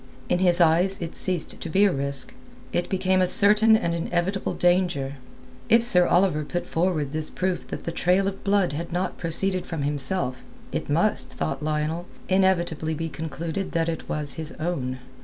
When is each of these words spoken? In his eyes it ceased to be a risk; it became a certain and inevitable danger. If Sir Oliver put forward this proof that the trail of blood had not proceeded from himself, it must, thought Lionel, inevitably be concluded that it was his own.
In 0.29 0.39
his 0.39 0.59
eyes 0.59 0.99
it 0.99 1.15
ceased 1.15 1.61
to 1.61 1.69
be 1.69 1.83
a 1.85 1.91
risk; 1.91 2.33
it 2.73 2.89
became 2.89 3.21
a 3.21 3.27
certain 3.27 3.77
and 3.77 3.93
inevitable 3.93 4.55
danger. 4.55 5.17
If 5.69 5.85
Sir 5.85 6.07
Oliver 6.07 6.43
put 6.43 6.65
forward 6.65 7.11
this 7.11 7.29
proof 7.29 7.67
that 7.67 7.83
the 7.83 7.91
trail 7.91 8.27
of 8.27 8.43
blood 8.43 8.73
had 8.73 8.91
not 8.91 9.19
proceeded 9.19 9.67
from 9.67 9.83
himself, 9.83 10.43
it 10.71 10.89
must, 10.89 11.33
thought 11.33 11.61
Lionel, 11.61 12.07
inevitably 12.27 12.95
be 12.95 13.09
concluded 13.09 13.73
that 13.73 13.89
it 13.89 14.09
was 14.09 14.33
his 14.33 14.53
own. 14.53 14.97